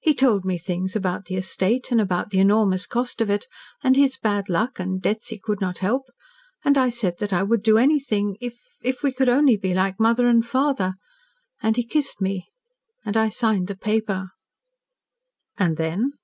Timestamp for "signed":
13.28-13.68